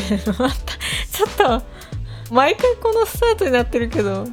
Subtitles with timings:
[1.12, 1.62] ちょっと
[2.30, 4.26] 毎回このスタートになってるけど。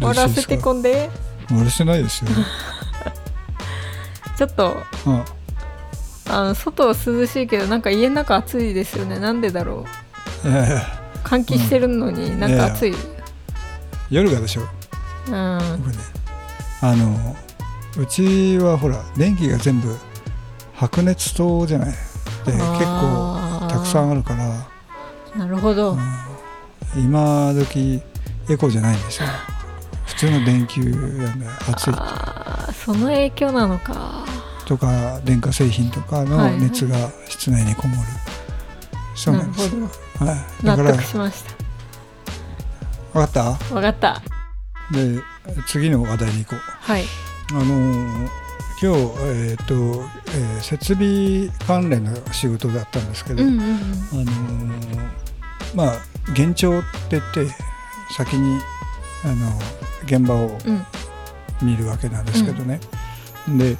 [0.00, 1.10] 笑わせてこんで。
[1.50, 2.30] 笑してないですよ、
[4.36, 4.76] ちょっと。
[5.06, 5.24] うん、
[6.30, 9.18] あの外は涼しいけどなんか家の中暑いですよね。
[9.18, 9.84] なんでだろ
[10.44, 10.48] う。
[10.48, 10.86] いやいや
[11.24, 12.94] 換気してるのになんか暑い、
[14.10, 14.62] 夜がでしょ。
[14.62, 14.64] う
[15.30, 15.82] ん。
[15.84, 15.98] 僕ね
[16.80, 17.36] あの
[17.96, 19.96] うちはほら電気が全部
[20.74, 21.88] 白熱灯じゃない。
[22.46, 23.38] で結構
[23.72, 24.66] たくさんあるから、
[25.36, 26.00] なるほど、うん。
[27.04, 28.02] 今時
[28.48, 29.28] エコじゃないんですよ
[30.06, 31.94] 普通の電球なんで暑い
[32.84, 34.24] その影響なのか。
[34.66, 36.52] とか電化製品とかのはい。
[36.52, 36.96] はい熱が
[37.28, 38.02] 室内にこもる、
[39.14, 39.82] そうなんですよ、
[40.18, 41.44] はい、だ納から得しまし
[43.12, 43.52] 分かった？
[43.54, 44.22] た分かった。
[44.92, 45.20] で
[45.66, 46.60] 次の話題に行こう。
[46.80, 47.04] はい。
[47.50, 48.28] あのー
[48.80, 53.66] 今日、えーとえー設備関連の仕事だったんですけど、うんうんうん。
[53.66, 55.10] あのー
[55.74, 55.96] まあ
[56.32, 57.54] 現状って言って
[58.16, 58.60] 先に
[59.24, 59.58] あの
[60.04, 60.84] 現場をうん。
[61.62, 62.80] 見るわけなんですけどね、
[63.46, 63.76] で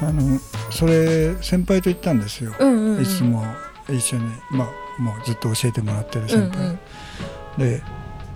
[0.00, 0.40] あの
[0.72, 3.02] それ先輩と行ったんですよ、うんうんうん。
[3.02, 3.44] いつも
[3.88, 6.78] 一緒に、まあ、もうずっと教えてもらってる先輩、うんうん。
[7.58, 7.80] で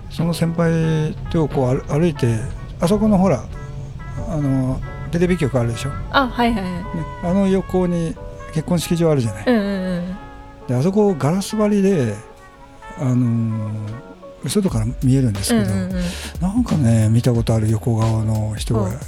[0.08, 2.38] その先輩とこう歩歩いて
[2.80, 3.44] あそこのほら
[4.28, 6.84] あのテレビ局あるでしょ、ね、あはいはいはい。
[7.24, 8.14] あの横に
[8.52, 10.16] 結婚式場あるじゃない、うんうんうん。
[10.68, 12.14] であそこガラス張りで
[12.98, 14.06] あのー
[14.48, 16.02] 外から見えるんですけど、うんうんうん。
[16.40, 18.98] なんかね見たことある横顔の人がいて、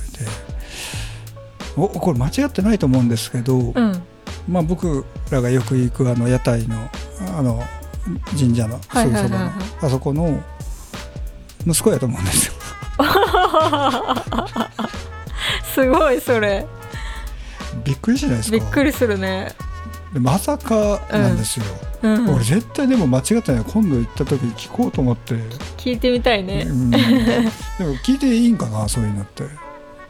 [1.76, 4.02] おこれ間違ってないと思うんですけど、うん。
[4.48, 6.76] まあ、僕らがよく行くあの屋台の
[7.36, 7.62] あの
[8.30, 9.50] 神社のすぐそばの、
[9.82, 10.42] あそこの
[11.66, 12.54] 息子やと思うんですよ。
[15.78, 16.66] すごいそれ。
[17.84, 18.56] びっくりしないですか？
[18.59, 19.53] びっくりするね。
[20.12, 21.66] でまさかなんですよ、
[22.03, 22.34] うん。
[22.34, 23.65] 俺絶対でも間違ってない。
[23.65, 25.34] 今度行った時聞こうと思って、
[25.77, 26.65] 聞いてみたいね。
[26.67, 27.05] うん、でも
[28.05, 28.88] 聞いていいんかな？
[28.88, 29.44] そういうのって。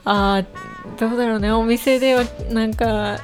[0.07, 1.53] あーどうだろうね。
[1.53, 3.19] お店ではなんか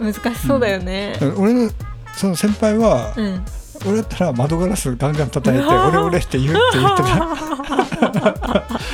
[0.00, 1.18] 難しそうだよね。
[1.36, 1.70] 俺の
[2.14, 3.44] その先輩は、うん
[3.86, 7.28] 俺だったら窓ガラスガンガン叩いて「うわー俺俺」って言うって言ってた。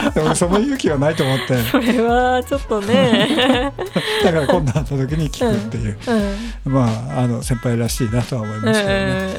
[0.15, 1.57] で俺その勇気はないと思って。
[1.63, 3.73] それはちょっとね。
[4.25, 5.99] だから今度会った時に聞くっていう、
[6.65, 9.35] うんまああの先輩らしいなとは思いうんますけどね、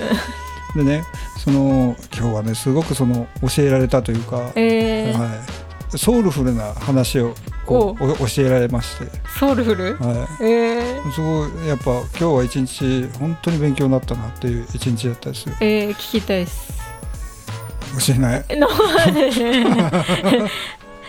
[0.75, 1.03] でね
[1.37, 5.19] その今日はねすごくその教えられたというか、えー。
[5.19, 5.27] は
[5.93, 7.33] い、ソウルフルな話を
[7.65, 9.05] こうお教えられまして、
[9.39, 9.95] ソウルフル？
[9.97, 10.74] はえー。
[10.74, 10.74] い、
[11.13, 15.47] すごいやっぱ今日は一日本当に勉強になったなっていう一日だったです。
[15.49, 16.73] よえー聞きたいっす。
[18.07, 18.45] 教えない。
[18.57, 18.67] の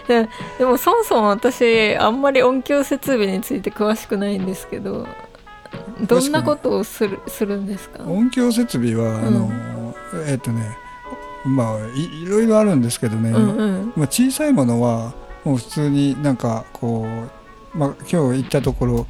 [0.07, 5.07] ででもそもそも私あんまり音響設備について詳しくないんですけど
[6.03, 8.05] どんなことをするするんですか？
[8.05, 9.51] 音響設備は、あの
[10.29, 10.77] えっ、とね
[11.45, 13.93] まあいいろいろあるんですけどね、うんうん。
[13.97, 15.13] まあ、小さいものは
[15.45, 17.07] もう普通になんかこ
[17.75, 19.07] う、まあ、今日行ったところ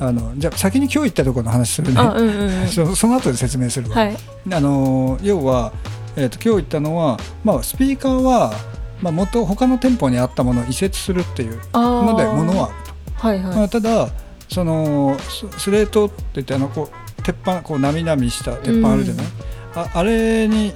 [0.00, 2.66] あのじゃあ先に今日行ったところの話するね、あうんうんうん。
[2.68, 4.16] そその後で説明するわ、はい。
[4.52, 5.72] あの要は、
[6.16, 8.52] えー、と今日言ったのは、まあ、スピーカーは、
[9.00, 12.74] まあ、元他の店舗にあったものを移設するっていうのでものはある
[13.20, 13.56] と、はいはい。
[13.56, 14.08] まあ、ただ
[14.48, 19.26] そのススレートって言ってあのこう鉄板こうなみなみした鉄板あるじゃない、
[19.74, 20.74] ああれに、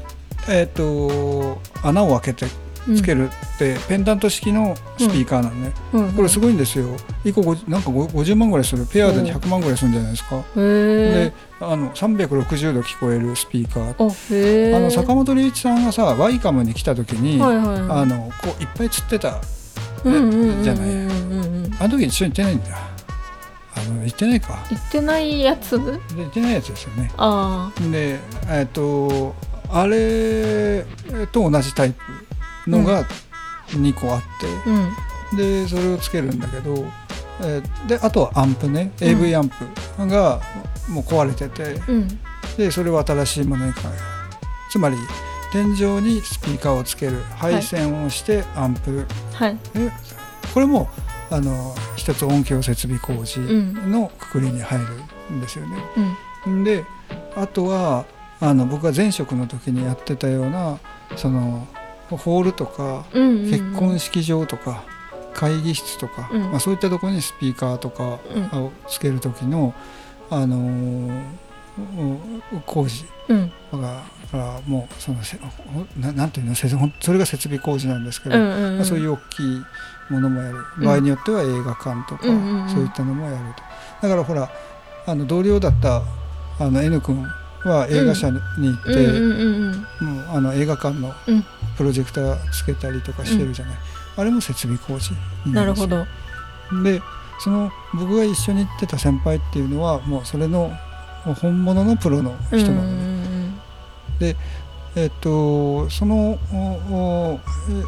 [0.49, 6.06] えー、と穴を開けてつけるって、ペンダント式のスピーカーなのね、うん。
[6.06, 6.97] うんこれすごいんですよ。
[7.25, 17.78] 1個50なんかご50万ぐらいするペアで100万ぐらいするんじゃないですか、であの360度聞こえるスピーカーあの坂本龍一さんがさワイカムに来た時に、はいはいはい。
[18.03, 19.41] あのこういっぱい釣ってた
[20.04, 21.10] うんうんうんうんじゃないうん。
[21.10, 22.65] うんうんあの時一緒に行ってないんだ
[23.77, 24.66] あの行ってないか。
[24.71, 25.71] 言ってないやつ？
[25.78, 27.10] で行ってないやつですよね。
[27.16, 29.34] あでえっ、と
[29.71, 30.84] あれ
[31.30, 32.03] と同じタイプ
[32.68, 33.04] のが
[33.68, 34.22] 2個あっ
[35.30, 36.86] て、でそれをつけるんだけど、
[37.41, 38.92] えーであとはアンプね。
[39.00, 39.09] うん。
[39.09, 39.54] AV アンプ
[40.06, 40.41] が
[40.88, 42.09] もう壊れてて、うん。
[42.56, 44.00] でそれを新しいものに変える。
[44.70, 44.97] つまり
[45.53, 47.22] 天井にスピーカーをつける。
[47.36, 49.56] 配線をしてアンプ、はい。
[49.72, 49.92] で
[50.53, 50.88] これも
[51.30, 55.76] あの一つ音響設備工事のくくりに入るんですよね。
[56.47, 56.65] うん。
[56.65, 56.84] で
[57.36, 58.04] あとは
[58.41, 60.78] あの僕が前職の時にやってたような
[61.16, 61.66] その
[62.16, 63.51] ホールとかうんうんうん。
[63.51, 64.84] 結婚式場とか
[65.34, 66.43] 会議室とか、うん。
[66.51, 68.65] まあ、そういったところにスピーカーとかうん。
[68.65, 69.75] をつける時の、
[70.31, 70.59] あのー
[71.78, 73.05] うん工事。
[73.28, 73.53] うん。
[74.66, 75.19] もうその
[75.97, 79.63] ななんていうのそれが設備工事なんですけど、うんうんまあ、そういう大きい
[80.11, 80.59] ものもやる。
[80.78, 80.84] うん。
[80.84, 82.69] 場合によっては映画館とか、うんうんうん。
[82.69, 83.63] そういったのもやると。
[84.03, 84.51] だからほら
[85.07, 86.03] あの同僚だった
[86.59, 87.25] あの N 君
[87.65, 90.15] は映画社に行って、うんうんうん。
[90.15, 91.45] もうあの映画館のうん
[91.78, 93.77] プロジェクターつけたりとかしてるじゃない、
[94.16, 95.13] あれも設備工事
[95.47, 96.04] になるほど。
[96.83, 97.01] で
[97.39, 100.72] その僕が一緒に行ってた先輩っていうのはもうそれの
[101.41, 102.83] 本物のプロの人なの
[104.19, 104.36] ね、
[104.97, 106.39] えっとその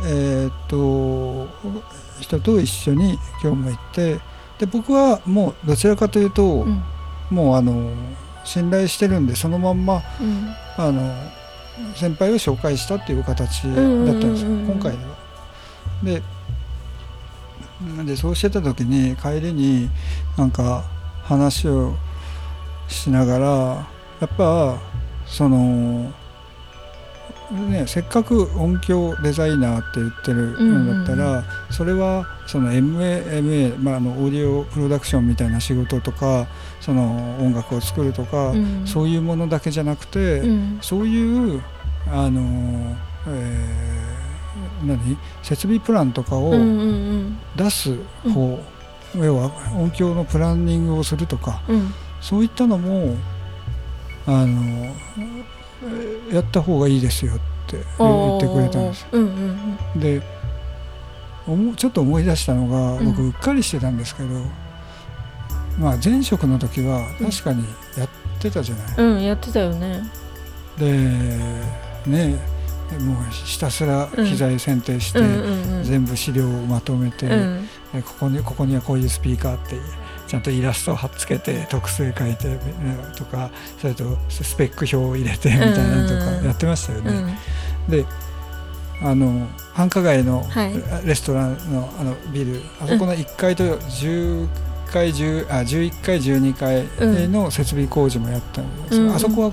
[0.06, 1.48] えっと
[2.20, 4.20] 人と一緒に今日も行って
[4.58, 6.82] で僕はもうどちらかというと、うんうん。
[7.30, 7.90] もうあの
[8.44, 10.54] 信頼してるんでそのまんまうん。
[10.76, 11.12] あの
[11.94, 15.10] 先輩を紹介したっていう形だったんですよ、今回では。
[16.02, 16.22] で
[18.04, 19.88] でそうしてた時に帰りに
[20.36, 20.84] なんか
[21.22, 21.94] 話を
[22.88, 23.46] しながら
[24.20, 24.78] やっぱ
[25.26, 26.12] その
[27.50, 36.46] ねせっかく音響デザイナーって言ってるんだったら、それはその MA、まあ、あのオーディオプロダクションみたいな仕事とか
[36.80, 38.86] その音楽を作るとか、うん。
[38.86, 40.78] そういうものだけじゃなくて、うん。
[40.80, 41.62] そういう
[42.08, 45.16] あの、えー何？
[45.42, 46.52] 設備プランとかを
[47.56, 47.96] 出す
[48.32, 48.58] 方、
[49.16, 51.92] 要は音響のプランニングをするとかうん。
[52.20, 53.16] そういったのも
[54.26, 55.59] あのえー
[56.32, 57.36] やった方がいいですよっ
[57.66, 59.08] て言ってくれたんですよ。
[59.12, 59.22] うん
[59.94, 60.22] うんで
[61.46, 63.06] 思うちょっと思い出したのがうん。
[63.06, 64.28] 僕うっかりしてたんですけど、
[65.78, 67.64] まあ前職の時は確かに
[67.96, 68.94] やってたじゃない。
[68.98, 70.02] うんうんやってたよね。
[70.78, 70.92] で
[72.06, 72.38] ね
[72.98, 75.20] もうひたすら機材選定して、
[75.82, 77.64] 全部資料をまとめて、う
[78.04, 79.76] ここにここにはこういうスピーカーって
[80.28, 82.58] ちゃんとイラストを貼っつけて特性書いてね
[83.16, 83.50] とか
[83.80, 87.36] それとスペック表を入れてみたいなのとかやってましたよね。
[87.88, 87.90] うん。
[87.90, 88.06] で
[89.02, 91.06] あの繁華街のはい。
[91.06, 94.48] レストランのあのビルあそこの1階と10
[94.92, 99.14] 階10あ11階12階の設備工事もやったんですよ、うん。
[99.14, 99.52] あそこは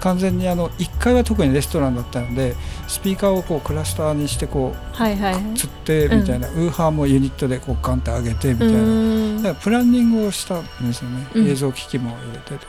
[0.00, 2.54] 完全にあの1階は特にレストランだったので
[2.88, 5.52] スピーカーをこうクラスターにしてこはいはいはい。
[5.52, 9.36] うつってみたいな、ウーハーもユニットでこうガンって上げてみたいな、ん。
[9.38, 11.48] だからプランニングをしたんですよね、うん。
[11.48, 12.66] 映像機器も入れてとか、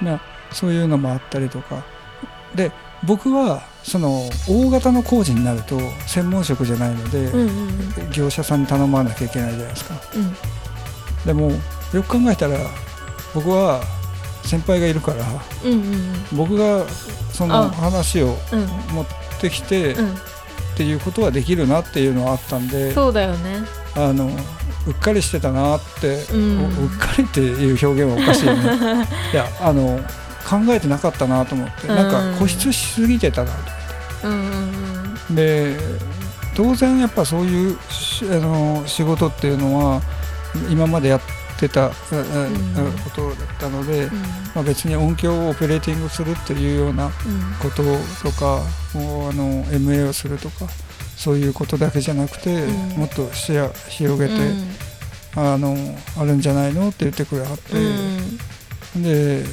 [0.00, 0.20] まあ、
[0.52, 1.84] そういうのもあったりとか。
[2.54, 2.70] で
[3.04, 8.10] 僕はその大型の工事になると専門職じゃないので、うんうん。
[8.12, 9.94] 業者さんに頼まなきゃいけないじゃないですか。
[10.14, 10.36] うん。
[11.26, 11.50] でも
[11.92, 12.58] よく考えたら
[13.34, 13.80] 僕は
[14.44, 15.24] 先輩がいるから
[15.64, 16.84] うんうん僕が
[17.32, 17.70] そのあ。
[17.70, 18.66] 話をうん。
[18.94, 19.06] 持っ
[19.40, 20.14] てきてっうん。
[20.76, 23.58] ていうことはできるなっていうのはあったんでそうだよね。
[23.94, 24.26] あの
[24.86, 26.64] うっかりしてたなって、うん。
[26.64, 29.06] おうっかりっていう表現はおかしいよね。
[29.32, 30.00] いやあの
[30.48, 33.50] 考えてなかったなと思って、なんか固執しすぎてたな
[34.22, 34.28] と。
[34.28, 34.32] うん
[35.30, 35.76] うんで
[36.54, 40.02] 当然やっぱそういうしあの仕事っていうのは
[40.70, 41.26] 今までやって
[41.68, 44.12] た、うんうんことだったので、うん。
[44.54, 47.12] まあ、別に音響をオペレーティングするっていうようなうん。
[47.60, 47.82] こと
[48.22, 48.62] とか
[48.94, 50.66] もうあの MA をするとか
[51.16, 52.98] そういうことだけじゃなくて、うん。
[52.98, 54.34] もっと視野広げて、
[55.36, 55.76] あの
[56.18, 57.74] あるんじゃないのって言ってくれはって、
[59.00, 59.44] で、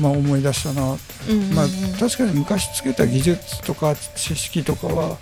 [0.00, 0.96] まあ、思い出したな。
[1.28, 1.66] うんまあ、
[1.98, 5.18] 確かに昔つけた技術とか知識とかは、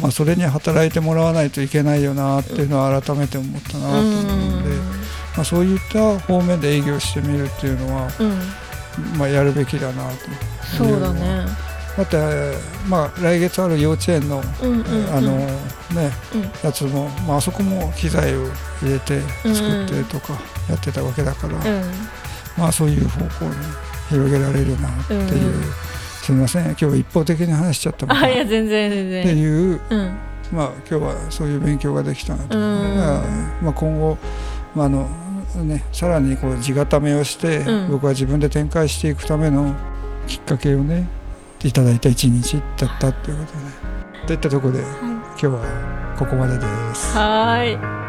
[0.00, 4.70] まあ、それに働いてもらわないといけないよなっていうのは改めて思ったなと思うので、
[5.38, 9.16] まあ、そういった方面で営業してみるっていうのは、うん。
[9.16, 10.16] まあ、やるべきだなと。
[10.76, 11.46] そうだね。
[11.96, 12.18] また、
[12.88, 15.14] まあ、来月ある幼稚園の,、うんうんうん。
[15.14, 16.42] あのね、うん。
[16.64, 18.46] やつも、まああそこも機材を
[18.82, 20.32] 入れて作ってとか
[20.68, 21.82] やってたわけだから、うん。
[22.56, 23.54] まあ、そういう方向に
[24.08, 25.62] 広げられるなっていう、うん
[26.20, 26.76] すみません。
[26.78, 30.16] 今日一方的に話しちゃったもんあいや全然全って然いう、うん。
[30.52, 32.96] まあ、今日はそういう勉強ができたなと、うん。
[32.98, 33.22] まあ
[33.62, 34.18] まあ、今後、
[34.74, 37.90] まああのね、さらにこう地固めをして、うん。
[37.90, 39.74] 僕は自分で展開していくための
[40.26, 41.08] きっかけをね
[41.64, 46.62] いただいた一日だったっていうことで、といったところで今日はここまでで
[46.94, 47.16] す。
[47.16, 48.07] はーい